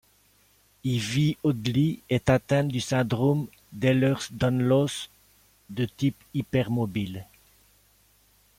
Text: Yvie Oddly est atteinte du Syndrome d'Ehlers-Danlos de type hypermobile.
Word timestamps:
Yvie 0.83 1.37
Oddly 1.43 2.01
est 2.09 2.31
atteinte 2.31 2.69
du 2.69 2.79
Syndrome 2.79 3.45
d'Ehlers-Danlos 3.71 5.11
de 5.69 5.85
type 5.85 6.17
hypermobile. 6.33 7.27